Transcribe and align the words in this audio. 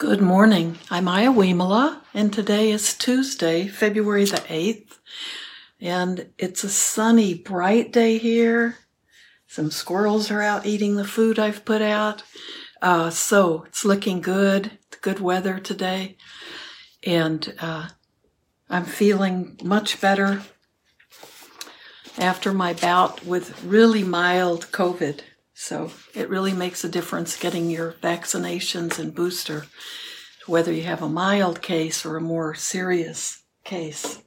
Good 0.00 0.22
morning. 0.22 0.78
I'm 0.90 1.08
Aya 1.08 1.30
Wimala, 1.30 2.00
and 2.14 2.32
today 2.32 2.70
is 2.70 2.94
Tuesday, 2.94 3.68
February 3.68 4.24
the 4.24 4.38
8th. 4.38 4.98
And 5.78 6.30
it's 6.38 6.64
a 6.64 6.70
sunny, 6.70 7.34
bright 7.34 7.92
day 7.92 8.16
here. 8.16 8.78
Some 9.46 9.70
squirrels 9.70 10.30
are 10.30 10.40
out 10.40 10.64
eating 10.64 10.96
the 10.96 11.04
food 11.04 11.38
I've 11.38 11.66
put 11.66 11.82
out. 11.82 12.22
Uh, 12.80 13.10
so 13.10 13.64
it's 13.64 13.84
looking 13.84 14.22
good. 14.22 14.70
It's 14.86 14.96
good 15.02 15.20
weather 15.20 15.58
today. 15.58 16.16
And 17.04 17.52
uh, 17.60 17.88
I'm 18.70 18.86
feeling 18.86 19.58
much 19.62 20.00
better 20.00 20.40
after 22.16 22.54
my 22.54 22.72
bout 22.72 23.26
with 23.26 23.62
really 23.62 24.02
mild 24.02 24.68
COVID. 24.72 25.20
So 25.62 25.90
it 26.14 26.30
really 26.30 26.54
makes 26.54 26.84
a 26.84 26.88
difference 26.88 27.36
getting 27.36 27.68
your 27.68 27.92
vaccinations 28.02 28.98
and 28.98 29.14
booster, 29.14 29.66
whether 30.46 30.72
you 30.72 30.84
have 30.84 31.02
a 31.02 31.08
mild 31.08 31.60
case 31.60 32.06
or 32.06 32.16
a 32.16 32.20
more 32.22 32.54
serious 32.54 33.42
case. 33.62 34.22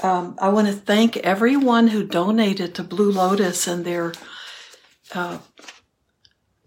Um, 0.00 0.38
I 0.40 0.50
want 0.50 0.68
to 0.68 0.74
thank 0.74 1.16
everyone 1.16 1.88
who 1.88 2.04
donated 2.04 2.76
to 2.76 2.84
Blue 2.84 3.10
Lotus 3.10 3.66
and 3.66 3.84
their 3.84 4.12
uh, 5.12 5.38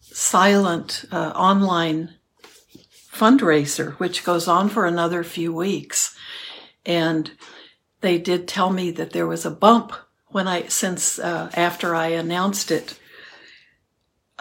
silent 0.02 1.05
uh, 1.09 1.30
online 1.30 2.16
fundraiser, 3.09 3.94
which 3.94 4.25
goes 4.25 4.49
on 4.49 4.67
for 4.67 4.85
another 4.85 5.23
few 5.23 5.53
weeks. 5.53 6.13
And 6.85 7.31
they 8.02 8.17
did 8.17 8.49
tell 8.49 8.69
me 8.69 8.91
that 8.91 9.11
there 9.11 9.27
was 9.27 9.45
a 9.45 9.49
bump 9.49 9.94
when 10.27 10.49
I, 10.49 10.67
since 10.67 11.17
uh, 11.17 11.49
after 11.53 11.95
I 11.95 12.08
announced 12.08 12.69
it 12.69 12.97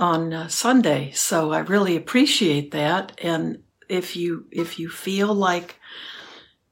on 0.00 0.32
uh, 0.32 0.48
Sunday. 0.48 1.12
So 1.12 1.52
I 1.52 1.60
really 1.60 1.94
appreciate 1.94 2.70
that. 2.72 3.12
And 3.22 3.62
if 3.88 4.16
you 4.16 4.46
if 4.50 4.78
you 4.78 4.88
feel 4.88 5.32
like 5.34 5.76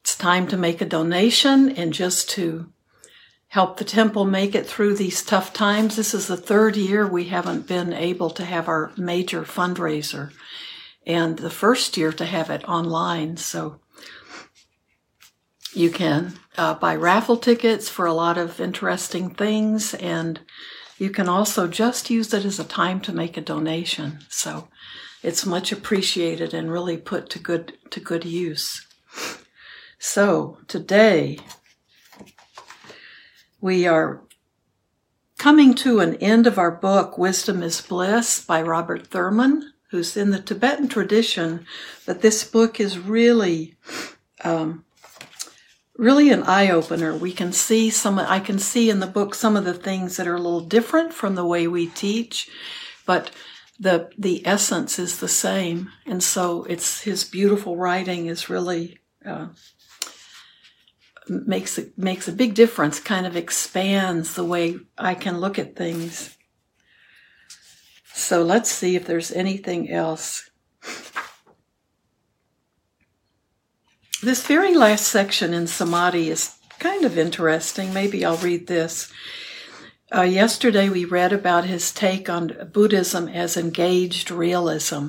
it's 0.01 0.17
time 0.17 0.47
to 0.49 0.57
make 0.57 0.81
a 0.81 0.87
donation 0.87 1.70
and 1.70 1.93
just 1.93 2.31
to 2.31 2.73
help 3.48 3.77
the 3.77 3.85
temple 3.85 4.25
make 4.25 4.55
it 4.55 4.67
through 4.67 4.95
these 4.95 5.23
tough 5.23 5.53
times, 5.53 5.97
this 5.97 6.15
is 6.15 6.27
the 6.27 6.37
third 6.37 6.77
year 6.77 7.07
we 7.07 7.25
haven't 7.25 7.67
been 7.67 7.93
able 7.93 8.31
to 8.31 8.45
have 8.45 8.69
our 8.69 8.93
major 8.97 9.42
fundraiser, 9.42 10.33
and 11.07 11.39
the 11.39 11.51
first 11.51 11.97
year 11.97 12.13
to 12.13 12.25
have 12.25 12.51
it 12.51 12.67
online. 12.69 13.37
So 13.37 13.81
you 15.75 15.91
can 15.91 16.35
uh, 16.57 16.75
buy 16.75 16.97
raffle 16.97 17.37
tickets 17.37 17.89
for 17.89 18.07
a 18.07 18.15
lot 18.15 18.39
of 18.39 18.61
interesting 18.61 19.35
things 19.35 19.95
and 19.95 20.41
you 20.99 21.11
can 21.11 21.29
also 21.29 21.69
just 21.69 22.11
use 22.11 22.35
it 22.35 22.45
as 22.45 22.59
a 22.59 22.65
time 22.65 23.01
to 23.01 23.13
make 23.13 23.37
a 23.37 23.41
donation. 23.41 24.19
So 24.29 24.69
it's 25.23 25.47
much 25.47 25.73
appreciated 25.73 26.53
and 26.53 26.71
really 26.71 26.97
put 26.97 27.31
to 27.31 27.39
good 27.39 27.79
to 27.91 28.01
good 28.01 28.25
use. 28.25 28.87
So 29.99 30.59
today 30.69 31.39
we 33.61 33.87
are 33.87 34.23
coming 35.39 35.75
to 35.75 36.01
an 36.01 36.17
end 36.17 36.47
of 36.47 36.59
our 36.59 36.71
book 36.71 37.17
Wisdom 37.17 37.63
is 37.63 37.81
Bliss 37.81 38.45
by 38.45 38.61
Robert 38.61 39.07
Thurman, 39.07 39.73
who's 39.91 40.17
in 40.17 40.31
the 40.31 40.41
Tibetan 40.41 40.89
tradition, 40.89 41.65
but 42.07 42.23
this 42.23 42.45
book 42.45 42.79
is 42.79 42.99
really 42.99 43.77
um, 44.45 44.85
really 45.99 46.31
an 46.31 46.45
eye 46.45 46.71
opener. 46.71 47.15
We 47.15 47.33
can 47.33 47.53
see 47.53 47.91
some, 47.91 48.19
I 48.19 48.41
can 48.41 48.59
see 48.59 48.89
in 48.89 49.01
the 49.01 49.07
book 49.07 49.35
some 49.35 49.57
of 49.57 49.65
the 49.65 49.75
things 49.75 50.17
that 50.17 50.27
are 50.27 50.37
a 50.37 50.41
little 50.41 50.61
different 50.61 51.13
from 51.13 51.35
the 51.35 51.45
way 51.45 51.67
we 51.67 51.89
teach, 51.89 52.49
but 53.05 53.31
the, 53.79 54.11
the 54.17 54.47
essence 54.47 54.99
is 54.99 55.19
the 55.19 55.29
same. 55.29 55.91
And 56.07 56.23
so 56.23 56.65
it's 56.65 57.03
his 57.03 57.25
beautiful 57.25 57.77
writing 57.77 58.27
is 58.27 58.49
really, 58.49 58.99
uh, 59.27 59.49
makes 61.29 61.77
it 61.77 61.99
makes 61.99 62.27
a 62.27 62.33
big 62.33 62.55
difference 62.55 63.01
kind 63.01 63.27
of 63.27 63.37
expands 63.37 64.35
the 64.35 64.45
way 64.45 64.79
i 64.97 65.14
can 65.14 65.39
look 65.41 65.58
at 65.58 65.77
things 65.77 66.39
so 68.14 68.42
let's 68.42 68.70
see 68.70 68.97
if 68.97 69.07
there's 69.07 69.31
anything 69.33 69.91
else 69.91 70.48
This 74.20 74.45
very 74.45 74.74
last 74.74 75.06
section 75.06 75.55
in 75.55 75.68
Samadhi 75.68 76.29
is 76.29 76.56
kind 76.80 77.05
of 77.05 77.17
interesting. 77.17 77.95
Maybe 77.95 78.24
I'll 78.24 78.36
read 78.36 78.67
this. 78.67 79.12
Uh, 80.12 80.23
yesterday 80.23 80.89
we 80.89 81.05
read 81.05 81.33
about 81.33 81.67
his 81.67 81.92
take 81.92 82.28
on 82.28 82.70
Buddhism 82.73 83.28
as 83.28 83.57
engaged 83.57 84.33
realism, 84.33 85.08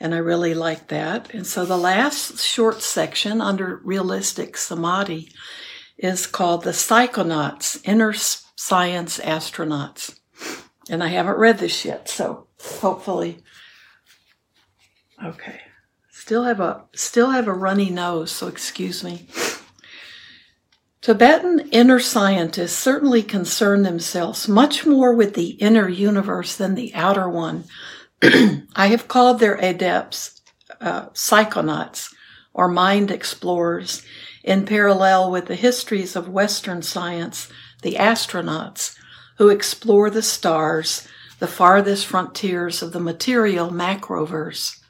and 0.00 0.16
I 0.16 0.18
really 0.18 0.52
like 0.52 0.88
that. 0.88 1.32
And 1.32 1.46
so 1.46 1.64
the 1.64 1.76
last 1.76 2.40
short 2.40 2.82
section 2.82 3.40
under 3.40 3.76
realistic 3.84 4.56
samadhi 4.56 5.30
is 5.96 6.26
called 6.26 6.64
the 6.64 6.70
Psychonauts, 6.70 7.80
Inner 7.84 8.12
Science 8.12 9.20
Astronauts. 9.20 10.18
And 10.90 11.04
I 11.04 11.08
haven't 11.08 11.38
read 11.38 11.58
this 11.58 11.84
yet, 11.84 12.08
so 12.08 12.48
hopefully. 12.58 13.44
Okay. 15.22 15.60
Still 16.24 16.44
have 16.44 16.58
a 16.58 16.84
still 16.94 17.32
have 17.32 17.46
a 17.46 17.52
runny 17.52 17.90
nose, 17.90 18.32
so 18.32 18.46
excuse 18.46 19.04
me. 19.04 19.26
Tibetan 21.02 21.68
inner 21.70 22.00
scientists 22.00 22.78
certainly 22.78 23.22
concern 23.22 23.82
themselves 23.82 24.48
much 24.48 24.86
more 24.86 25.12
with 25.12 25.34
the 25.34 25.50
inner 25.60 25.86
universe 25.86 26.56
than 26.56 26.76
the 26.76 26.94
outer 26.94 27.28
one. 27.28 27.64
I 28.22 28.86
have 28.86 29.06
called 29.06 29.38
their 29.38 29.56
adepts 29.56 30.40
uh, 30.80 31.10
psychonauts 31.10 32.10
or 32.54 32.68
mind 32.68 33.10
explorers 33.10 34.02
in 34.42 34.64
parallel 34.64 35.30
with 35.30 35.44
the 35.44 35.56
histories 35.56 36.16
of 36.16 36.26
Western 36.26 36.80
science, 36.80 37.52
the 37.82 37.96
astronauts 37.96 38.96
who 39.36 39.50
explore 39.50 40.08
the 40.08 40.22
stars, 40.22 41.06
the 41.38 41.46
farthest 41.46 42.06
frontiers 42.06 42.80
of 42.80 42.92
the 42.94 42.98
material 42.98 43.68
macroverse. 43.68 44.80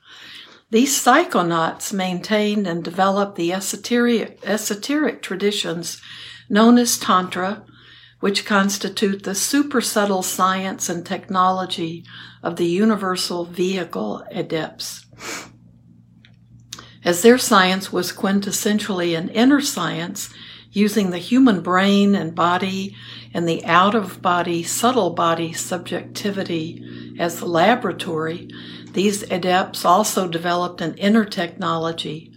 These 0.71 1.03
psychonauts 1.03 1.93
maintained 1.93 2.67
and 2.67 2.83
developed 2.83 3.37
the 3.37 3.53
esoteric, 3.53 4.41
esoteric 4.45 5.23
traditions 5.23 6.01
known 6.49 6.79
as 6.79 6.99
Tantra, 6.99 7.65
which 8.21 8.47
constitute 8.47 9.23
the 9.23 9.35
super 9.35 9.81
subtle 9.81 10.23
science 10.23 10.89
and 10.89 11.05
technology 11.05 12.05
of 12.43 12.57
the 12.57 12.67
universal 12.67 13.45
vehicle 13.45 14.25
adepts. 14.31 15.07
As 17.05 17.21
their 17.21 17.37
science 17.37 17.93
was 17.93 18.13
quintessentially 18.13 19.17
an 19.17 19.29
inner 19.29 19.61
science, 19.61 20.33
using 20.75 21.11
the 21.11 21.19
human 21.19 21.61
brain 21.61 22.15
and 22.15 22.35
body 22.35 22.97
and 23.33 23.49
the 23.49 23.65
out 23.65 23.95
of 23.95 24.21
body, 24.21 24.63
subtle 24.63 25.11
body 25.11 25.53
subjectivity 25.53 27.15
as 27.19 27.39
the 27.39 27.47
laboratory, 27.47 28.49
these 28.95 29.23
adepts 29.31 29.85
also 29.85 30.27
developed 30.27 30.81
an 30.81 30.95
inner 30.95 31.25
technology. 31.25 32.33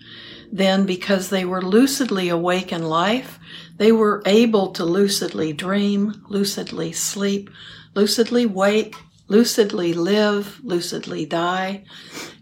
Then, 0.52 0.86
because 0.86 1.30
they 1.30 1.46
were 1.46 1.62
lucidly 1.62 2.30
awake 2.30 2.72
in 2.72 2.84
life, 2.84 3.40
they 3.78 3.92
were 3.92 4.24
able 4.26 4.72
to 4.74 4.84
lucidly 4.84 5.54
dream, 5.54 6.24
lucidly 6.30 6.94
sleep, 6.94 7.50
lucidly 7.96 8.46
wake, 8.46 8.96
lucidly 9.28 9.94
live, 9.94 10.60
lucidly 10.64 11.26
die, 11.26 11.84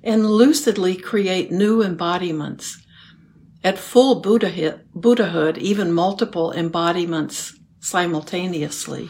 and 0.04 0.26
lucidly 0.26 0.96
create 0.96 1.52
new 1.52 1.82
embodiments. 1.82 2.82
At 3.64 3.80
full 3.80 4.22
Buddhahood, 4.22 5.58
even 5.58 5.92
multiple 5.92 6.52
embodiments 6.52 7.58
simultaneously. 7.80 9.10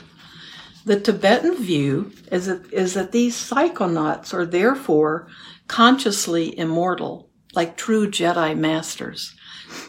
The 0.85 0.99
Tibetan 0.99 1.55
view 1.57 2.11
is 2.31 2.45
that, 2.45 2.71
is 2.71 2.93
that 2.93 3.11
these 3.11 3.35
psychonauts 3.35 4.35
are 4.35 4.45
therefore 4.45 5.27
consciously 5.67 6.57
immortal, 6.57 7.27
like 7.53 7.75
true 7.75 8.07
Jedi 8.07 8.55
masters, 8.55 9.33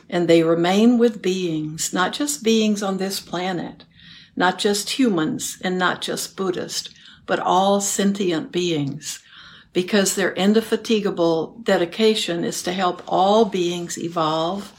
and 0.09 0.27
they 0.27 0.43
remain 0.43 0.97
with 0.97 1.21
beings, 1.21 1.93
not 1.93 2.15
just 2.15 2.43
beings 2.43 2.83
on 2.83 2.97
this 2.97 3.21
planet, 3.21 3.85
not 4.37 4.59
just 4.59 4.99
humans, 4.99 5.59
and 5.63 5.77
not 5.79 6.01
just 6.01 6.35
Buddhist, 6.35 6.95
but 7.27 7.41
all 7.41 7.83
sentient 7.83 8.51
beings, 8.51 9.23
because 9.75 10.15
their 10.15 10.33
indefatigable 10.33 11.61
dedication 11.63 12.43
is 12.43 12.63
to 12.63 12.73
help 12.73 13.03
all 13.07 13.45
beings 13.45 13.99
evolve 13.99 14.73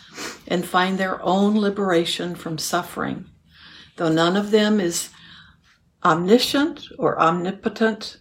and 0.48 0.66
find 0.66 0.98
their 0.98 1.22
own 1.22 1.60
liberation 1.60 2.34
from 2.34 2.58
suffering. 2.58 3.26
Though 3.98 4.12
none 4.12 4.36
of 4.36 4.50
them 4.50 4.80
is 4.80 5.10
omniscient 6.08 6.88
or 6.98 7.20
omnipotent 7.20 8.18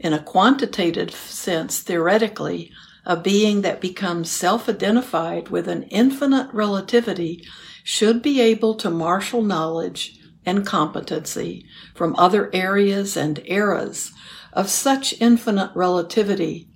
in 0.00 0.12
a 0.12 0.22
quantitative 0.22 1.12
sense, 1.12 1.80
theoretically, 1.80 2.72
a 3.06 3.16
being 3.16 3.62
that 3.62 3.80
becomes 3.80 4.28
self 4.30 4.68
identified 4.68 5.48
with 5.48 5.68
an 5.68 5.84
infinite 5.84 6.52
relativity 6.52 7.46
should 7.84 8.20
be 8.22 8.40
able 8.40 8.74
to 8.74 8.90
marshal 8.90 9.40
knowledge 9.40 10.18
and 10.44 10.66
competency 10.66 11.64
from 11.94 12.16
other 12.16 12.50
areas 12.52 13.16
and 13.16 13.40
eras 13.46 14.12
of 14.52 14.68
such 14.68 15.20
infinite 15.20 15.70
relativity 15.74 16.68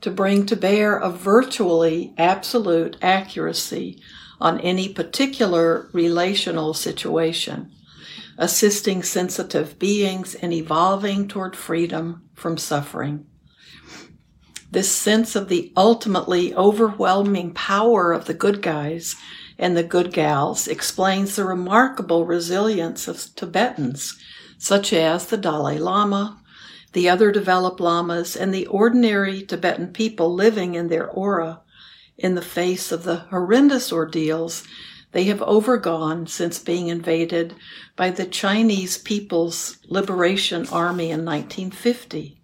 to 0.00 0.10
bring 0.10 0.46
to 0.46 0.56
bear 0.56 0.96
a 0.96 1.10
virtually 1.10 2.14
absolute 2.16 2.96
accuracy 3.02 4.00
on 4.40 4.60
any 4.60 4.88
particular 4.88 5.88
relational 5.92 6.74
situation, 6.74 7.70
assisting 8.38 9.02
sensitive 9.02 9.78
beings 9.78 10.34
in 10.34 10.52
evolving 10.52 11.28
toward 11.28 11.56
freedom 11.56 12.22
from 12.34 12.58
suffering. 12.58 13.26
This 14.70 14.90
sense 14.90 15.36
of 15.36 15.48
the 15.48 15.72
ultimately 15.76 16.54
overwhelming 16.54 17.54
power 17.54 18.12
of 18.12 18.26
the 18.26 18.34
good 18.34 18.60
guys 18.60 19.16
and 19.58 19.76
the 19.76 19.82
good 19.82 20.12
gals 20.12 20.68
explains 20.68 21.36
the 21.36 21.44
remarkable 21.44 22.26
resilience 22.26 23.08
of 23.08 23.34
Tibetans, 23.34 24.18
such 24.58 24.92
as 24.92 25.26
the 25.26 25.36
Dalai 25.36 25.78
Lama, 25.78 26.42
the 26.92 27.08
other 27.08 27.30
developed 27.30 27.80
lamas, 27.80 28.36
and 28.36 28.52
the 28.52 28.66
ordinary 28.66 29.42
Tibetan 29.42 29.92
people 29.92 30.34
living 30.34 30.74
in 30.74 30.88
their 30.88 31.08
aura 31.08 31.60
in 32.18 32.34
the 32.34 32.42
face 32.42 32.92
of 32.92 33.04
the 33.04 33.16
horrendous 33.16 33.92
ordeals 33.92 34.64
they 35.16 35.24
have 35.24 35.40
overgone 35.40 36.26
since 36.26 36.58
being 36.58 36.88
invaded 36.88 37.54
by 37.96 38.10
the 38.10 38.26
Chinese 38.26 38.98
People's 38.98 39.78
Liberation 39.88 40.68
Army 40.68 41.10
in 41.10 41.24
1950. 41.24 42.38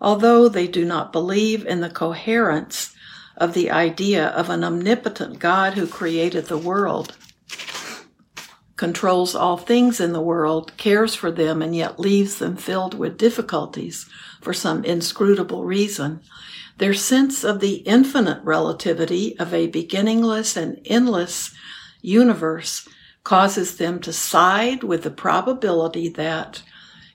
Although 0.00 0.48
they 0.48 0.66
do 0.66 0.84
not 0.84 1.12
believe 1.12 1.64
in 1.64 1.82
the 1.82 1.88
coherence 1.88 2.96
of 3.36 3.54
the 3.54 3.70
idea 3.70 4.26
of 4.30 4.50
an 4.50 4.64
omnipotent 4.64 5.38
God 5.38 5.74
who 5.74 5.86
created 5.86 6.46
the 6.46 6.58
world, 6.58 7.16
controls 8.74 9.36
all 9.36 9.56
things 9.56 10.00
in 10.00 10.12
the 10.12 10.20
world, 10.20 10.76
cares 10.76 11.14
for 11.14 11.30
them, 11.30 11.62
and 11.62 11.76
yet 11.76 12.00
leaves 12.00 12.40
them 12.40 12.56
filled 12.56 12.98
with 12.98 13.16
difficulties 13.16 14.10
for 14.40 14.52
some 14.52 14.84
inscrutable 14.84 15.64
reason, 15.64 16.22
their 16.78 16.92
sense 16.92 17.44
of 17.44 17.60
the 17.60 17.76
infinite 17.86 18.42
relativity 18.42 19.38
of 19.38 19.54
a 19.54 19.68
beginningless 19.68 20.56
and 20.56 20.80
endless 20.86 21.54
universe 22.04 22.86
causes 23.24 23.76
them 23.78 23.98
to 24.00 24.12
side 24.12 24.84
with 24.84 25.02
the 25.02 25.10
probability 25.10 26.08
that, 26.10 26.62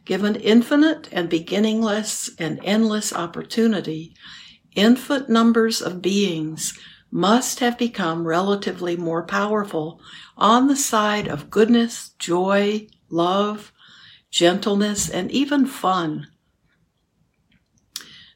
given 0.06 0.36
infinite 0.36 1.08
and 1.12 1.30
beginningless 1.30 2.32
and 2.40 2.60
endless 2.64 3.14
opportunity, 3.14 4.16
infinite 4.76 5.30
numbers 5.30 5.82
of 5.82 6.02
beings 6.02 6.78
must 7.12 7.60
have 7.60 7.78
become 7.78 8.28
relatively 8.28 8.96
more 8.96 9.24
powerful 9.24 10.02
on 10.38 10.68
the 10.68 10.76
side 10.76 11.28
of 11.28 11.50
goodness, 11.50 12.10
joy, 12.20 12.88
love, 13.10 13.72
gentleness, 14.32 15.10
and 15.10 15.32
even 15.32 15.66
fun. 15.66 16.28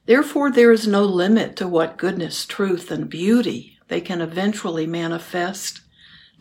Therefore, 0.05 0.51
there 0.51 0.71
is 0.71 0.87
no 0.87 1.03
limit 1.03 1.55
to 1.57 1.67
what 1.67 1.97
goodness, 1.97 2.45
truth, 2.45 2.91
and 2.91 3.09
beauty 3.09 3.77
they 3.87 4.01
can 4.01 4.21
eventually 4.21 4.87
manifest, 4.87 5.81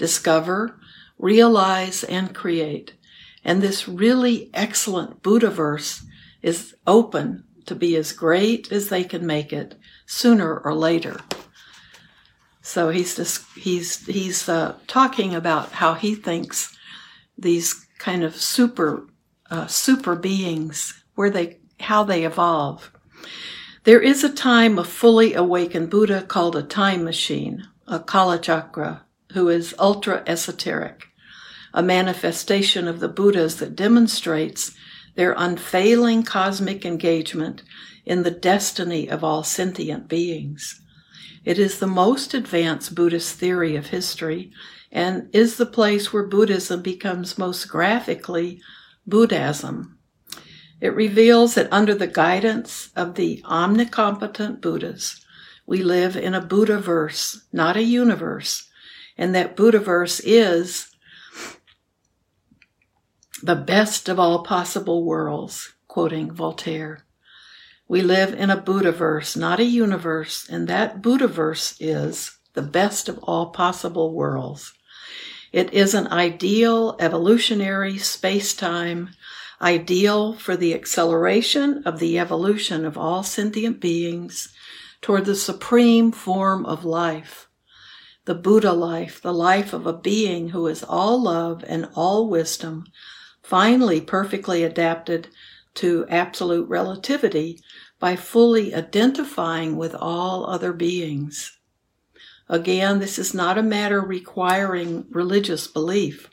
discover, 0.03 0.77
realize, 1.17 2.03
and 2.03 2.35
create. 2.35 2.95
And 3.45 3.63
this 3.63 3.87
really 3.89 4.51
excellent 4.53 5.23
Buddhaverse 5.23 6.03
is 6.43 6.75
open 6.87 7.45
to 7.67 7.77
be 7.77 7.95
as 7.97 8.11
great 8.11 8.73
as 8.73 8.89
they 8.89 9.05
can 9.05 9.25
make 9.25 9.53
it 9.53 9.77
sooner 10.05 10.59
or 10.59 10.75
later. 10.75 11.21
So 12.63 12.91
he's 12.91 13.15
just, 13.15 13.45
he's 13.57 14.05
he's 14.07 14.49
uh, 14.49 14.75
talking 14.89 15.35
about 15.35 15.71
how 15.73 15.95
he 15.95 16.15
thinks 16.17 16.77
these 17.39 17.87
kind 17.99 18.25
of 18.25 18.35
super 18.37 19.07
uh, 19.51 19.69
super 19.69 20.17
beings 20.17 21.05
where 21.15 21.31
they 21.31 21.59
how 21.79 22.03
they 22.05 22.25
evolve 22.25 22.91
there 23.85 24.01
is 24.01 24.23
a 24.23 24.33
time 24.33 24.79
of 24.79 24.87
fully 24.87 25.35
awakened 25.35 25.91
Buddha 25.91 26.23
called 26.23 26.55
a 26.55 26.63
time 26.63 27.03
machine, 27.03 27.67
a 27.89 27.99
Kalachakra, 27.99 29.01
who 29.35 29.49
is 29.49 29.75
ultra 29.79 30.23
esoteric, 30.27 31.09
a 31.75 31.83
manifestation 31.83 32.89
of 32.89 33.01
the 33.01 33.09
Buddhas 33.09 33.57
that 33.57 33.77
demonstrates 33.77 34.75
their 35.15 35.35
unfailing 35.37 36.23
cosmic 36.23 36.85
engagement 36.85 37.63
in 38.05 38.23
the 38.23 38.31
destiny 38.31 39.09
of 39.09 39.23
all 39.23 39.43
sentient 39.43 40.09
beings. 40.09 40.81
It 41.45 41.59
is 41.59 41.79
the 41.79 41.87
most 41.87 42.35
advanced 42.35 42.95
Buddhist 42.95 43.37
theory 43.37 43.77
of 43.77 43.87
history 43.87 44.53
and 44.91 45.29
is 45.33 45.57
the 45.57 45.67
place 45.67 46.13
where 46.13 46.27
Buddhism 46.27 46.83
becomes 46.83 47.39
most 47.39 47.67
graphically 47.67 48.61
Buddhism. 49.07 49.99
It 50.81 50.95
reveals 50.95 51.55
that 51.55 51.73
under 51.73 51.95
the 51.95 52.07
guidance 52.07 52.91
of 52.97 53.15
the 53.15 53.43
omnicompetent 53.45 54.61
Buddhas, 54.61 55.25
we 55.67 55.83
live 55.83 56.17
in 56.17 56.35
a 56.35 56.41
Buddhaverse, 56.41 57.43
not 57.53 57.77
a 57.77 57.83
universe, 57.83 58.69
and 59.17 59.35
that 59.35 59.57
Buddhaverse 59.57 60.21
is 60.25 60.89
the 63.43 63.57
best 63.57 64.09
of 64.09 64.19
all 64.19 64.43
possible 64.43 65.05
worlds, 65.05 65.75
quoting 65.89 66.31
Voltaire. 66.31 67.05
We 67.89 68.01
live 68.01 68.33
in 68.33 68.51
a 68.51 68.57
Buddhaverse, 68.57 69.37
not 69.37 69.61
a 69.61 69.65
universe, 69.65 70.49
and 70.49 70.69
that 70.69 71.03
Buddhaverse 71.03 71.77
is 71.81 72.39
the 72.55 72.63
best 72.63 73.09
of 73.09 73.19
all 73.19 73.51
possible 73.51 74.13
worlds. 74.13 74.73
It 75.53 75.73
is 75.75 75.93
an 75.93 76.07
ideal 76.09 76.97
evolutionary 76.99 77.99
space-time 77.99 79.11
ideal 79.61 80.33
for 80.35 80.57
the 80.57 80.75
acceleration 80.75 81.83
of 81.85 81.99
the 81.99 82.19
evolution 82.19 82.85
of 82.85 82.99
all 82.99 83.23
sentient 83.23 83.81
beings 83.81 84.53
toward 85.01 85.25
the 85.25 85.37
supreme 85.37 86.11
form 86.11 86.67
of 86.67 86.85
life, 86.85 87.49
the 88.25 88.35
Buddha 88.35 88.73
life, 88.73 89.21
the 89.21 89.33
life 89.35 89.73
of 89.73 89.87
a 89.87 89.93
being 89.93 90.51
who 90.51 90.67
is 90.67 90.85
all 90.85 91.21
love 91.23 91.65
and 91.67 91.89
all 91.95 92.29
wisdom, 92.29 92.87
finally 93.43 94.01
perfectly 94.01 94.63
adapted 94.63 95.29
to 95.75 96.07
absolute 96.09 96.69
relativity 96.69 97.59
by 97.99 98.17
fully 98.17 98.75
identifying 98.75 99.77
with 99.77 99.95
all 99.95 100.47
other 100.47 100.73
beings. 100.73 101.59
Again, 102.49 102.99
this 102.99 103.19
is 103.19 103.33
not 103.33 103.59
a 103.59 103.63
matter 103.63 104.01
requiring 104.01 105.07
religious 105.11 105.67
belief. 105.67 106.29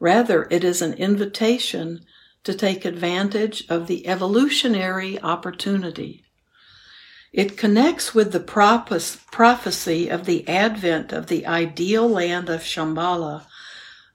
Rather, 0.00 0.48
it 0.50 0.64
is 0.64 0.82
an 0.82 0.94
invitation 0.94 2.00
to 2.44 2.54
take 2.54 2.84
advantage 2.84 3.64
of 3.68 3.86
the 3.86 4.06
evolutionary 4.06 5.20
opportunity. 5.20 6.21
It 7.32 7.56
connects 7.56 8.14
with 8.14 8.32
the 8.32 8.40
prophecy 8.40 10.08
of 10.08 10.26
the 10.26 10.46
advent 10.46 11.12
of 11.12 11.28
the 11.28 11.46
ideal 11.46 12.06
land 12.06 12.50
of 12.50 12.60
Shambhala, 12.60 13.46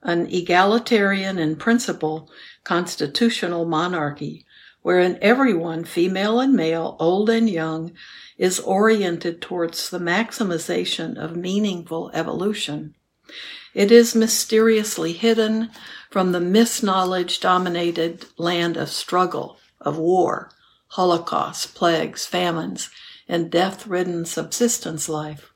an 0.03 0.27
egalitarian 0.27 1.39
in 1.39 1.55
principle 1.55 2.29
constitutional 2.63 3.65
monarchy, 3.65 4.45
wherein 4.83 5.17
everyone, 5.19 5.83
female 5.83 6.39
and 6.39 6.53
male, 6.53 6.95
old 6.99 7.31
and 7.31 7.49
young, 7.49 7.91
is 8.37 8.59
oriented 8.59 9.41
towards 9.41 9.89
the 9.89 9.97
maximization 9.97 11.17
of 11.17 11.35
meaningful 11.35 12.11
evolution. 12.13 12.93
It 13.73 13.91
is 13.91 14.13
mysteriously 14.13 15.13
hidden 15.13 15.71
from 16.11 16.33
the 16.33 16.39
misknowledge 16.39 17.39
dominated 17.39 18.27
land 18.37 18.77
of 18.77 18.89
struggle, 18.89 19.57
of 19.81 19.97
war, 19.97 20.51
holocaust, 20.89 21.73
plagues, 21.73 22.27
famines, 22.27 22.91
and 23.27 23.51
death 23.51 23.87
ridden 23.87 24.25
subsistence 24.25 25.09
life. 25.09 25.53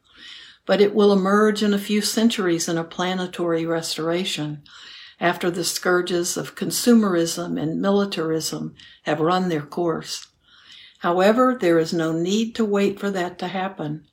But 0.66 0.82
it 0.82 0.94
will 0.94 1.12
emerge 1.12 1.63
in 1.63 1.74
a 1.74 1.80
few 1.80 2.01
centuries 2.01 2.68
in 2.68 2.78
a 2.78 2.84
planetary 2.84 3.66
restoration 3.66 4.63
after 5.20 5.51
the 5.51 5.63
scourges 5.63 6.36
of 6.36 6.56
consumerism 6.56 7.62
and 7.62 7.82
militarism 7.82 8.74
have 9.04 9.20
run 9.20 9.50
their 9.50 9.62
course. 9.62 10.28
However, 11.00 11.58
there 11.60 11.80
is 11.80 11.94
no 11.94 12.12
need 12.12 12.56
to 12.56 12.66
wait 12.66 13.00
for 13.00 13.10
that 13.12 13.40
to 13.40 13.48
happen. 13.48 14.06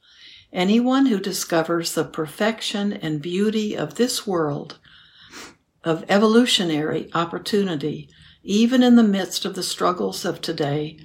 Anyone 0.52 1.06
who 1.06 1.18
discovers 1.18 1.94
the 1.94 2.04
perfection 2.04 2.92
and 2.92 3.20
beauty 3.20 3.74
of 3.74 3.94
this 3.94 4.26
world, 4.26 4.78
of 5.84 6.04
evolutionary 6.08 7.10
opportunity, 7.14 8.08
even 8.42 8.82
in 8.82 8.96
the 8.96 9.02
midst 9.02 9.44
of 9.44 9.54
the 9.54 9.62
struggles 9.62 10.24
of 10.24 10.40
today, 10.40 10.98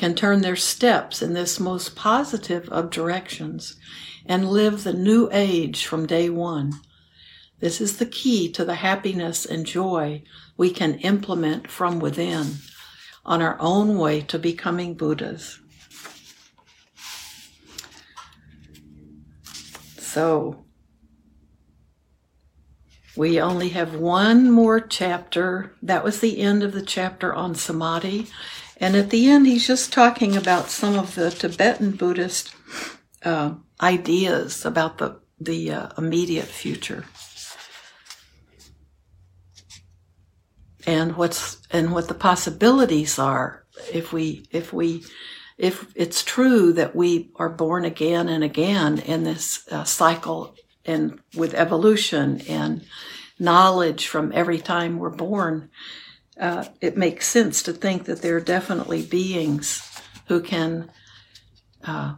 can 0.00 0.14
turn 0.14 0.40
their 0.40 0.56
steps 0.56 1.20
in 1.20 1.34
this 1.34 1.60
most 1.60 1.94
positive 1.94 2.66
of 2.70 2.88
directions 2.88 3.76
and 4.24 4.48
live 4.48 4.82
the 4.82 4.94
new 4.94 5.28
age 5.30 5.84
from 5.84 6.06
day 6.06 6.30
one. 6.30 6.72
This 7.58 7.82
is 7.82 7.98
the 7.98 8.06
key 8.06 8.50
to 8.52 8.64
the 8.64 8.76
happiness 8.76 9.44
and 9.44 9.66
joy 9.66 10.22
we 10.56 10.70
can 10.70 10.94
implement 11.00 11.70
from 11.70 11.98
within 11.98 12.54
on 13.26 13.42
our 13.42 13.58
own 13.60 13.98
way 13.98 14.22
to 14.22 14.38
becoming 14.38 14.94
Buddhas. 14.94 15.60
So 19.98 20.64
we 23.18 23.38
only 23.38 23.68
have 23.68 23.94
one 23.94 24.50
more 24.50 24.80
chapter. 24.80 25.76
That 25.82 26.02
was 26.02 26.20
the 26.20 26.40
end 26.40 26.62
of 26.62 26.72
the 26.72 26.86
chapter 26.86 27.34
on 27.34 27.54
samadhi. 27.54 28.28
And 28.80 28.96
at 28.96 29.10
the 29.10 29.28
end, 29.28 29.46
he's 29.46 29.66
just 29.66 29.92
talking 29.92 30.36
about 30.36 30.70
some 30.70 30.98
of 30.98 31.14
the 31.14 31.30
Tibetan 31.30 31.92
Buddhist 31.92 32.54
uh, 33.22 33.54
ideas 33.80 34.64
about 34.64 34.96
the, 34.96 35.20
the 35.38 35.70
uh, 35.70 35.88
immediate 35.98 36.46
future. 36.46 37.04
And 40.86 41.14
what's 41.14 41.58
and 41.70 41.92
what 41.92 42.08
the 42.08 42.14
possibilities 42.14 43.18
are 43.18 43.66
if 43.92 44.14
we 44.14 44.46
if 44.50 44.72
we 44.72 45.04
if 45.58 45.92
it's 45.94 46.24
true 46.24 46.72
that 46.72 46.96
we 46.96 47.30
are 47.36 47.50
born 47.50 47.84
again 47.84 48.30
and 48.30 48.42
again 48.42 48.98
in 48.98 49.24
this 49.24 49.68
uh, 49.70 49.84
cycle 49.84 50.54
and 50.86 51.20
with 51.36 51.52
evolution 51.52 52.40
and 52.48 52.86
knowledge 53.38 54.06
from 54.06 54.32
every 54.34 54.58
time 54.58 54.98
we're 54.98 55.10
born, 55.10 55.68
uh, 56.40 56.64
it 56.80 56.96
makes 56.96 57.28
sense 57.28 57.62
to 57.62 57.72
think 57.72 58.04
that 58.04 58.22
there 58.22 58.36
are 58.36 58.40
definitely 58.40 59.02
beings 59.02 59.86
who 60.26 60.40
can 60.40 60.90
uh, 61.84 62.14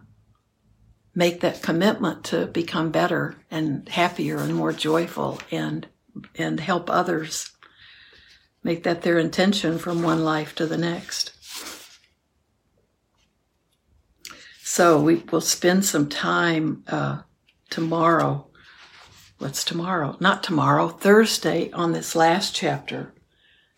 make 1.15 1.41
that 1.41 1.63
commitment 1.63 2.25
to 2.25 2.47
become 2.47 2.91
better 2.91 3.37
and 3.51 3.89
happier 3.89 4.39
and 4.39 4.55
more 4.55 4.73
joyful 4.73 5.41
and 5.51 5.89
and 6.37 6.61
help 6.61 6.91
others 6.91 7.53
make 8.63 8.83
that 8.85 9.03
their 9.03 9.19
intention 9.19 9.79
from 9.79 10.03
one 10.03 10.23
life 10.25 10.55
to 10.55 10.67
the 10.67 10.77
next. 10.79 11.33
So 14.63 15.01
we 15.01 15.17
will 15.17 15.41
spend 15.41 15.85
some 15.85 16.09
time 16.09 16.85
uh, 16.87 17.23
tomorrow. 17.71 18.47
What's 19.39 19.65
tomorrow? 19.65 20.17
Not 20.21 20.43
tomorrow, 20.43 20.89
Thursday 20.89 21.71
on 21.73 21.93
this 21.93 22.15
last 22.15 22.55
chapter, 22.55 23.13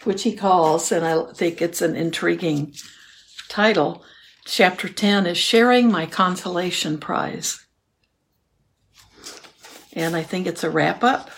which 0.07 0.23
he 0.23 0.35
calls, 0.35 0.93
and 0.93 1.05
I 1.05 1.33
think 1.33 1.61
it's 1.61 1.83
an 1.83 1.97
intriguing 1.97 2.75
title. 3.49 4.03
Chapter 4.45 4.89
10 4.89 5.27
is 5.27 5.39
Sharing 5.39 5.91
My 5.91 6.07
Consolation 6.07 6.99
Prize. 6.99 7.65
And 9.93 10.15
I 10.17 10.23
think 10.23 10.47
it's 10.47 10.65
a 10.65 10.71
wrap 10.71 11.03
up. 11.03 11.31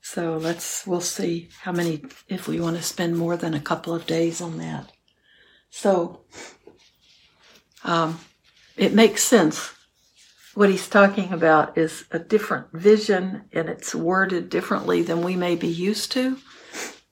So 0.00 0.38
let's, 0.38 0.86
we'll 0.86 1.00
see 1.02 1.50
how 1.60 1.72
many, 1.72 2.02
if 2.28 2.48
we 2.48 2.58
want 2.58 2.76
to 2.76 2.82
spend 2.82 3.16
more 3.16 3.36
than 3.36 3.52
a 3.52 3.60
couple 3.60 3.94
of 3.94 4.06
days 4.06 4.40
on 4.40 4.56
that. 4.58 4.90
So, 5.70 6.22
um, 7.84 8.18
it 8.76 8.94
makes 8.94 9.22
sense. 9.22 9.72
What 10.54 10.70
he's 10.70 10.88
talking 10.88 11.32
about 11.32 11.76
is 11.76 12.06
a 12.10 12.18
different 12.18 12.72
vision 12.72 13.42
and 13.52 13.68
it's 13.68 13.94
worded 13.94 14.48
differently 14.48 15.02
than 15.02 15.20
we 15.20 15.36
may 15.36 15.54
be 15.54 15.68
used 15.68 16.10
to, 16.12 16.38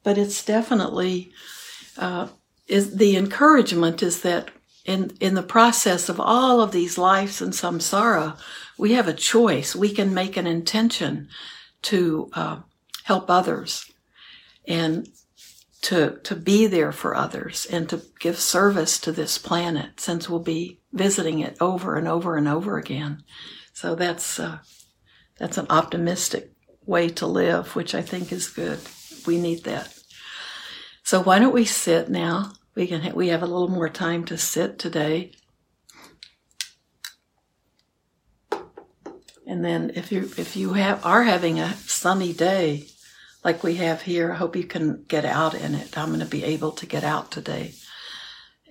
but 0.05 0.17
it's 0.17 0.45
definitely, 0.45 1.33
uh, 1.99 2.29
is 2.69 2.97
the 2.97 3.17
encouragement 3.17 4.03
is 4.03 4.23
that 4.23 4.51
in, 4.85 5.17
in 5.19 5.35
the 5.35 5.43
process 5.43 6.09
of 6.09 6.21
all 6.21 6.61
of 6.61 6.71
these 6.71 6.97
lives 6.99 7.41
and 7.41 7.53
samsara, 7.53 8.39
we 8.79 8.93
have 8.93 9.09
a 9.09 9.15
choice. 9.15 9.75
We 9.75 9.91
can 9.91 10.15
make 10.15 10.37
an 10.37 10.47
intention 10.47 11.29
to 11.83 12.31
uh, 12.35 12.59
help 13.05 13.31
others 13.31 13.91
and 14.67 15.09
to 15.83 16.19
to 16.23 16.35
be 16.35 16.67
there 16.67 16.93
for 16.93 17.15
others 17.15 17.67
and 17.67 17.89
to 17.91 18.01
give 18.19 18.39
service 18.39 18.99
to 18.99 19.13
this 19.13 19.37
planet 19.37 20.01
since 20.01 20.31
we'll 20.31 20.41
be 20.41 20.81
visiting 20.93 21.41
it 21.41 21.57
over 21.61 21.97
and 21.97 22.09
over 22.09 22.39
and 22.39 22.49
over 22.49 22.79
again. 22.79 23.23
So 23.75 23.95
that's 23.95 24.41
uh, 24.41 24.59
that's 25.39 25.59
an 25.59 25.67
optimistic 25.69 26.53
way 26.87 27.09
to 27.09 27.27
live 27.27 27.75
which 27.75 27.95
i 27.95 28.03
think 28.03 28.33
is 28.33 28.49
good. 28.49 28.79
We 29.27 29.39
need 29.39 29.65
that 29.65 29.94
so 31.05 31.23
why 31.23 31.39
don't 31.39 31.55
we 31.55 31.65
sit 31.65 32.09
now 32.09 32.51
we 32.75 32.89
can 32.89 33.15
we 33.15 33.29
have 33.29 33.43
a 33.43 33.47
little 33.47 33.69
more 33.69 33.89
time 33.89 34.25
to 34.25 34.37
sit 34.37 34.77
today 34.79 35.31
and 39.47 39.65
then 39.65 39.93
if 39.95 40.11
you 40.11 40.23
if 40.37 40.57
you 40.57 40.73
have 40.73 41.07
are 41.07 41.23
having 41.23 41.61
a 41.61 41.75
sunny 41.75 42.33
day 42.33 42.89
like 43.45 43.63
we 43.63 43.77
have 43.77 44.03
here. 44.03 44.33
I 44.33 44.37
hope 44.37 44.57
you 44.57 44.65
can 44.65 45.05
get 45.07 45.25
out 45.25 45.55
in 45.55 45.75
it. 45.75 45.97
I'm 45.97 46.09
going 46.09 46.21
to 46.21 46.27
be 46.27 46.43
able 46.43 46.73
to 46.73 46.87
get 46.87 47.05
out 47.05 47.31
today 47.31 47.75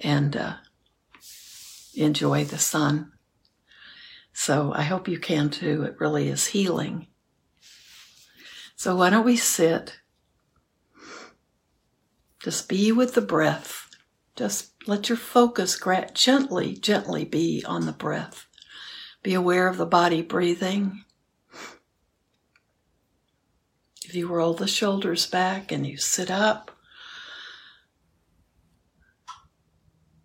and 0.01 0.35
uh, 0.35 0.55
enjoy 1.95 2.43
the 2.43 2.57
sun. 2.57 3.11
So 4.33 4.73
I 4.73 4.81
hope 4.81 5.07
you 5.07 5.19
can 5.19 5.51
too. 5.51 5.83
It 5.83 5.99
really 5.99 6.27
is 6.27 6.47
healing. 6.47 7.07
So 8.75 8.95
why 8.95 9.11
don't 9.11 9.25
we 9.25 9.37
sit? 9.37 9.99
Just 12.43 12.67
be 12.67 12.91
with 12.91 13.13
the 13.13 13.21
breath. 13.21 13.89
Just 14.35 14.73
let 14.87 15.09
your 15.09 15.17
focus 15.17 15.79
gently, 16.13 16.75
gently 16.75 17.25
be 17.25 17.63
on 17.65 17.85
the 17.85 17.91
breath. 17.91 18.47
Be 19.21 19.33
aware 19.33 19.67
of 19.67 19.77
the 19.77 19.85
body 19.85 20.21
breathing 20.21 21.03
If 24.13 24.17
you 24.17 24.27
roll 24.27 24.53
the 24.53 24.67
shoulders 24.67 25.25
back 25.25 25.71
and 25.71 25.87
you 25.87 25.97
sit 25.97 26.29
up, 26.29 26.69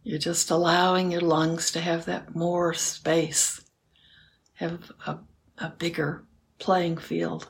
you're 0.02 0.18
just 0.18 0.50
allowing 0.50 1.10
your 1.10 1.22
lungs 1.22 1.70
to 1.70 1.80
have 1.80 2.04
that 2.04 2.34
more 2.34 2.74
space, 2.74 3.62
have 4.56 4.92
a, 5.06 5.20
a 5.56 5.70
bigger 5.70 6.26
playing 6.58 6.98
field. 6.98 7.48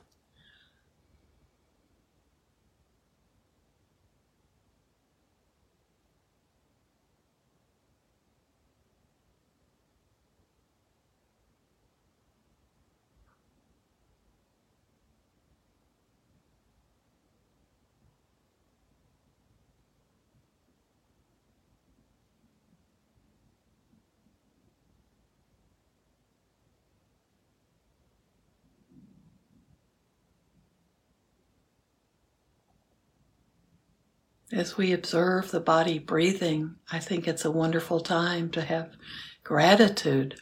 As 34.50 34.78
we 34.78 34.93
observe 34.93 35.50
the 35.50 35.61
body 35.61 35.99
breathing, 35.99 36.76
I 36.90 37.00
think 37.00 37.28
it's 37.28 37.45
a 37.45 37.50
wonderful 37.50 38.00
time 38.00 38.49
to 38.52 38.62
have 38.62 38.97
gratitude 39.45 40.40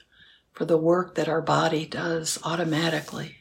for 0.52 0.64
the 0.64 0.76
work 0.76 1.16
that 1.16 1.28
our 1.28 1.42
body 1.42 1.86
does 1.86 2.38
automatically. 2.44 3.38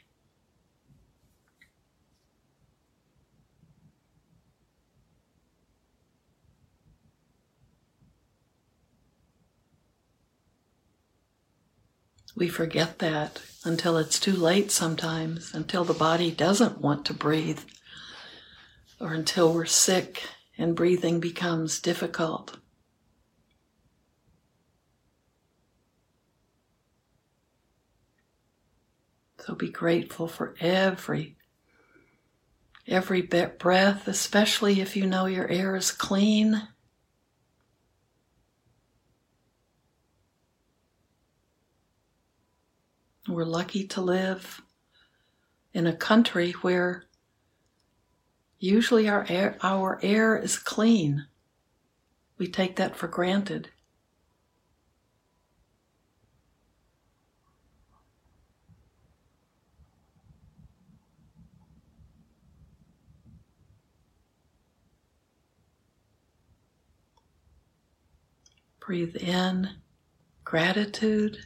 We 12.36 12.50
forget 12.50 13.00
that 13.00 13.42
until 13.64 13.98
it's 13.98 14.20
too 14.20 14.36
late 14.36 14.72
sometimes, 14.72 15.54
until 15.54 15.84
the 15.84 15.94
body 15.94 16.32
doesn't 16.32 16.82
want 16.82 17.06
to 17.06 17.14
breathe, 17.14 17.62
or 19.00 19.14
until 19.14 19.54
we're 19.54 19.66
sick 19.66 20.24
and 20.58 20.76
breathing 20.76 21.20
becomes 21.20 21.80
difficult. 21.80 22.58
So 29.40 29.54
be 29.54 29.70
grateful 29.70 30.28
for 30.28 30.56
every 30.60 31.38
every 32.88 33.22
breath, 33.22 34.08
especially 34.08 34.80
if 34.80 34.96
you 34.96 35.06
know 35.06 35.26
your 35.26 35.48
air 35.48 35.76
is 35.76 35.92
clean. 35.92 36.68
We're 43.28 43.44
lucky 43.44 43.88
to 43.88 44.02
live 44.02 44.62
in 45.74 45.88
a 45.88 45.96
country 45.96 46.52
where 46.62 47.06
Usually 48.60 49.08
our 49.10 49.26
air, 49.30 49.58
our 49.62 50.00
air 50.02 50.38
is 50.38 50.58
clean. 50.58 51.28
We 52.38 52.48
take 52.48 52.78
that 52.78 52.96
for 52.96 53.08
granted. 53.08 53.70
Breathe 68.80 69.16
in 69.16 69.70
gratitude. 70.44 71.46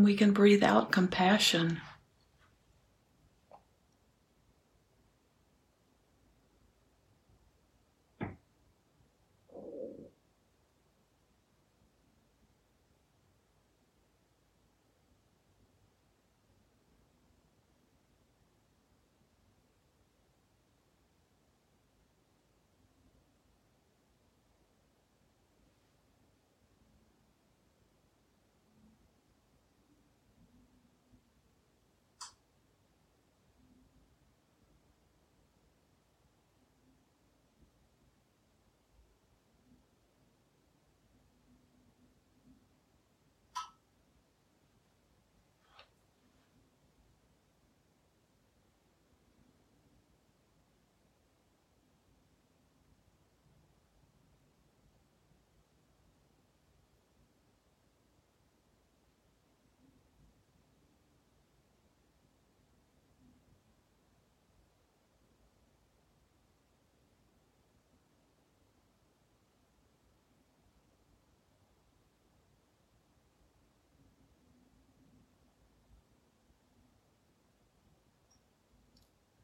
And 0.00 0.06
we 0.06 0.16
can 0.16 0.32
breathe 0.32 0.64
out 0.64 0.92
compassion. 0.92 1.82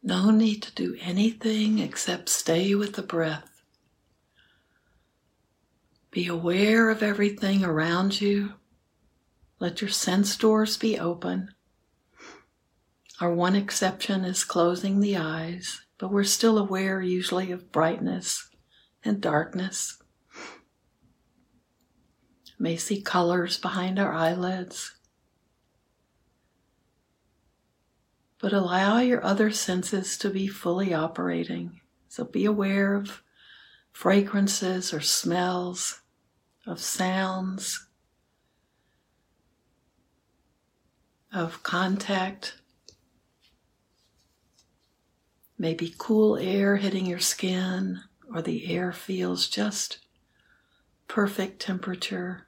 No 0.07 0.31
need 0.31 0.63
to 0.63 0.73
do 0.73 0.97
anything 1.01 1.81
except 1.81 2.29
stay 2.29 2.77
with 2.77 2.93
the 2.93 3.03
breath. 3.03 3.61
Be 6.13 6.29
aware 6.29 6.91
of 6.91 7.03
everything 7.03 7.65
around 7.65 8.21
you. 8.21 8.53
Let 9.59 9.81
your 9.81 9.91
sense 9.91 10.37
doors 10.37 10.77
be 10.77 10.97
open. 10.97 11.53
Our 13.21 13.35
one 13.35 13.57
exception 13.57 14.25
is 14.25 14.45
closing 14.45 15.01
the 15.01 15.17
eyes, 15.17 15.81
but 15.99 16.13
we're 16.13 16.23
still 16.23 16.57
aware 16.57 17.03
usually 17.03 17.51
of 17.51 17.73
brightness 17.73 18.49
and 19.05 19.21
darkness. 19.21 20.01
May 22.61 22.77
see 22.77 23.03
colors 23.03 23.59
behind 23.59 23.99
our 23.99 24.13
eyelids. 24.13 24.96
But 28.39 28.53
allow 28.53 28.99
your 28.99 29.25
other 29.25 29.51
senses 29.51 30.19
to 30.19 30.31
be 30.31 30.47
fully 30.47 30.93
operating. 30.93 31.81
So 32.09 32.25
be 32.25 32.45
aware 32.45 32.95
of 32.95 33.23
fragrances 33.93 34.93
or 34.93 35.01
smells, 35.01 36.03
of 36.67 36.81
sounds, 36.81 37.87
of 41.33 41.63
contact. 41.63 42.61
Maybe 45.59 45.95
cool 45.97 46.37
air 46.37 46.77
hitting 46.77 47.07
your 47.07 47.19
skin, 47.19 48.01
or 48.33 48.43
the 48.43 48.71
air 48.75 48.93
feels 48.93 49.49
just 49.49 49.99
perfect 51.09 51.61
temperature. 51.61 52.47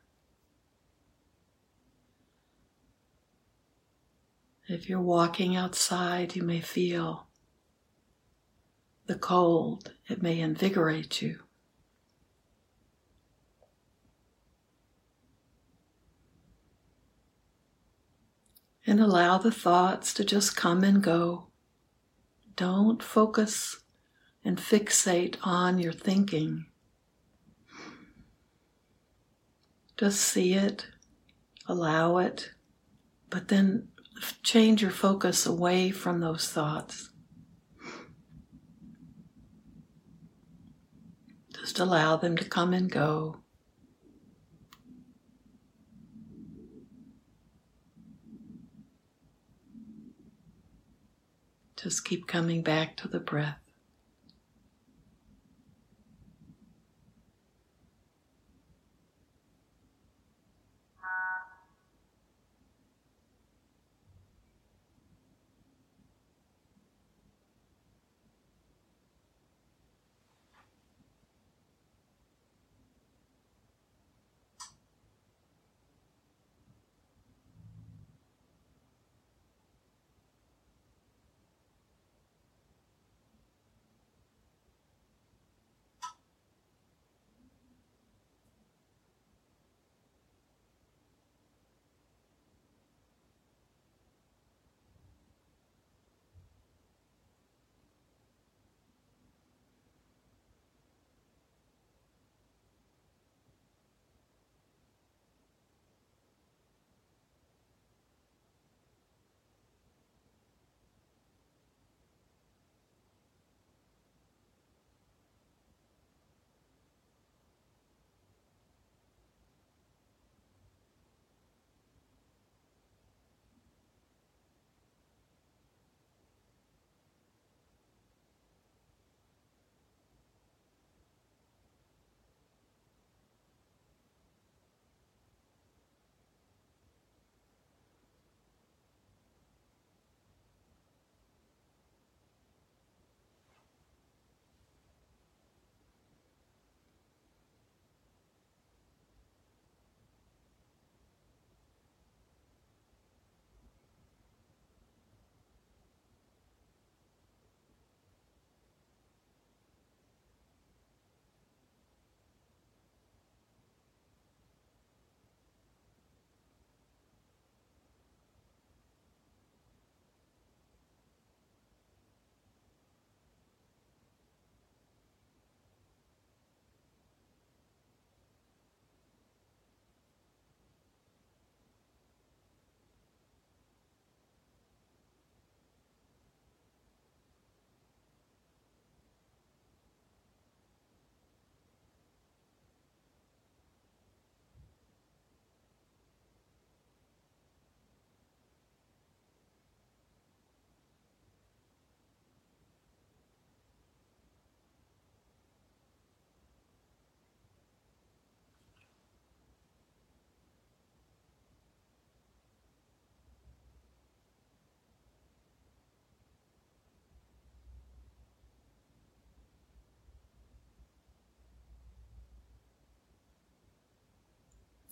If 4.71 4.87
you're 4.87 5.01
walking 5.01 5.57
outside, 5.57 6.37
you 6.37 6.43
may 6.43 6.61
feel 6.61 7.27
the 9.07 9.15
cold. 9.15 9.93
It 10.09 10.23
may 10.23 10.41
invigorate 10.41 11.23
you. 11.23 11.39
And 18.87 19.01
allow 19.01 19.39
the 19.39 19.51
thoughts 19.51 20.13
to 20.15 20.25
just 20.25 20.55
come 20.55 20.85
and 20.85 21.03
go. 21.03 21.47
Don't 22.55 23.03
focus 23.03 23.81
and 24.45 24.59
fixate 24.59 25.37
on 25.43 25.79
your 25.79 25.93
thinking. 25.93 26.67
Just 29.97 30.21
see 30.21 30.53
it, 30.53 30.87
allow 31.67 32.19
it, 32.19 32.51
but 33.31 33.49
then 33.49 33.89
change 34.43 34.83
your 34.83 34.91
focus 34.91 35.47
away 35.47 35.91
from 35.91 36.21
those 36.21 36.49
thoughts. 36.49 37.11
Just 41.53 41.79
allow 41.79 42.17
them 42.17 42.37
to 42.37 42.45
come 42.45 42.73
and 42.73 42.91
go. 42.91 43.41
Just 51.77 52.05
keep 52.05 52.27
coming 52.27 52.63
back 52.63 52.97
to 52.97 53.09
the 53.09 53.21
breath. 53.21 53.68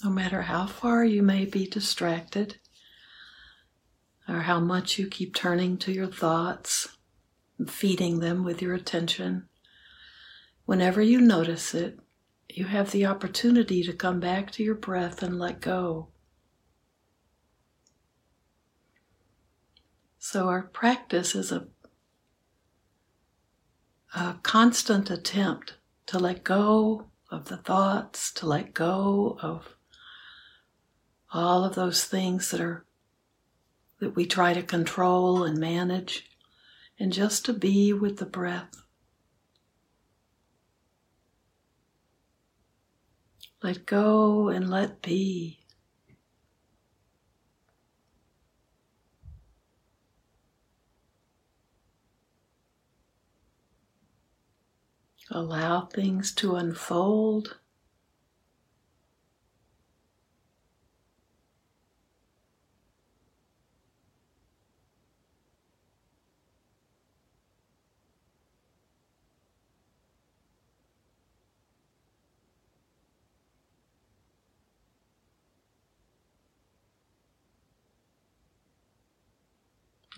No 0.06 0.12
matter 0.12 0.42
how 0.42 0.68
far 0.68 1.04
you 1.04 1.20
may 1.20 1.44
be 1.44 1.66
distracted 1.66 2.60
or 4.28 4.42
how 4.42 4.60
much 4.60 5.00
you 5.00 5.08
keep 5.08 5.34
turning 5.34 5.76
to 5.76 5.90
your 5.90 6.06
thoughts 6.06 6.96
and 7.58 7.68
feeding 7.68 8.20
them 8.20 8.44
with 8.44 8.62
your 8.62 8.72
attention, 8.72 9.48
whenever 10.64 11.02
you 11.02 11.20
notice 11.20 11.74
it, 11.74 11.98
you 12.48 12.66
have 12.66 12.92
the 12.92 13.04
opportunity 13.04 13.82
to 13.82 13.92
come 13.92 14.20
back 14.20 14.52
to 14.52 14.62
your 14.62 14.76
breath 14.76 15.24
and 15.24 15.40
let 15.40 15.60
go. 15.60 16.06
So, 20.20 20.46
our 20.46 20.62
practice 20.62 21.34
is 21.34 21.50
a, 21.50 21.66
a 24.14 24.36
constant 24.44 25.10
attempt 25.10 25.78
to 26.06 26.20
let 26.20 26.44
go 26.44 27.06
of 27.28 27.48
the 27.48 27.56
thoughts, 27.56 28.32
to 28.34 28.46
let 28.46 28.72
go 28.72 29.36
of 29.42 29.75
all 31.36 31.64
of 31.64 31.74
those 31.74 32.04
things 32.04 32.50
that 32.50 32.60
are 32.60 32.84
that 33.98 34.16
we 34.16 34.26
try 34.26 34.52
to 34.52 34.62
control 34.62 35.44
and 35.44 35.58
manage, 35.58 36.30
and 36.98 37.12
just 37.12 37.44
to 37.44 37.52
be 37.52 37.92
with 37.92 38.18
the 38.18 38.26
breath. 38.26 38.82
Let 43.62 43.86
go 43.86 44.48
and 44.48 44.68
let 44.68 45.00
be. 45.02 45.60
Allow 55.30 55.86
things 55.86 56.32
to 56.36 56.56
unfold. 56.56 57.56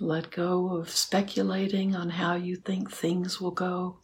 Let 0.01 0.31
go 0.31 0.77
of 0.77 0.91
speculating 0.91 1.97
on 1.97 2.11
how 2.11 2.37
you 2.37 2.57
think 2.57 2.91
things 2.91 3.41
will 3.41 3.51
go. 3.51 3.99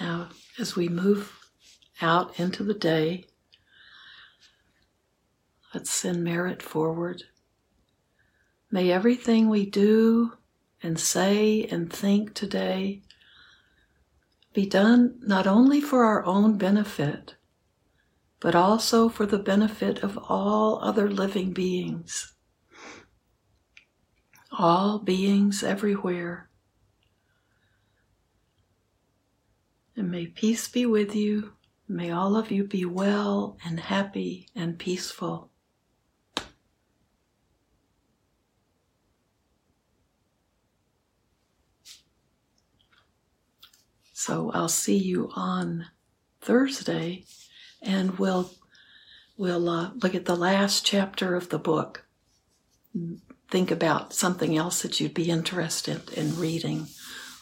Now, 0.00 0.28
as 0.58 0.76
we 0.76 0.88
move 0.88 1.32
out 2.00 2.38
into 2.38 2.62
the 2.62 2.74
day, 2.74 3.26
let's 5.72 5.90
send 5.90 6.22
merit 6.22 6.62
forward. 6.62 7.24
May 8.70 8.90
everything 8.90 9.48
we 9.48 9.64
do 9.64 10.32
and 10.82 10.98
say 10.98 11.64
and 11.64 11.90
think 11.90 12.34
today 12.34 13.02
be 14.52 14.66
done 14.66 15.18
not 15.22 15.46
only 15.46 15.80
for 15.80 16.04
our 16.04 16.24
own 16.24 16.58
benefit, 16.58 17.36
but 18.40 18.54
also 18.54 19.08
for 19.08 19.26
the 19.26 19.38
benefit 19.38 20.02
of 20.02 20.18
all 20.28 20.78
other 20.82 21.10
living 21.10 21.52
beings, 21.52 22.34
all 24.58 24.98
beings 24.98 25.62
everywhere. 25.62 26.48
And 29.96 30.10
may 30.10 30.26
peace 30.26 30.68
be 30.68 30.84
with 30.84 31.14
you. 31.14 31.52
May 31.88 32.10
all 32.10 32.36
of 32.36 32.50
you 32.50 32.64
be 32.64 32.84
well 32.84 33.56
and 33.64 33.80
happy 33.80 34.48
and 34.54 34.78
peaceful. 34.78 35.50
So 44.12 44.50
I'll 44.52 44.68
see 44.68 44.96
you 44.98 45.30
on 45.36 45.86
Thursday, 46.40 47.24
and 47.80 48.18
we'll 48.18 48.50
we'll 49.36 49.68
uh, 49.68 49.90
look 50.02 50.16
at 50.16 50.24
the 50.24 50.34
last 50.34 50.84
chapter 50.84 51.36
of 51.36 51.50
the 51.50 51.60
book. 51.60 52.06
Think 53.48 53.70
about 53.70 54.12
something 54.12 54.56
else 54.56 54.82
that 54.82 54.98
you'd 54.98 55.14
be 55.14 55.30
interested 55.30 56.10
in 56.14 56.40
reading 56.40 56.88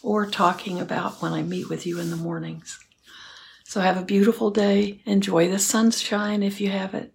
or 0.04 0.26
talking 0.26 0.78
about 0.78 1.22
when 1.22 1.32
I 1.32 1.42
meet 1.42 1.70
with 1.70 1.86
you 1.86 1.98
in 1.98 2.10
the 2.10 2.16
mornings. 2.16 2.78
So 3.64 3.80
have 3.80 3.96
a 3.96 4.04
beautiful 4.04 4.50
day. 4.50 5.00
Enjoy 5.06 5.48
the 5.48 5.58
sunshine 5.58 6.42
if 6.42 6.60
you 6.60 6.68
have 6.68 6.92
it. 6.92 7.14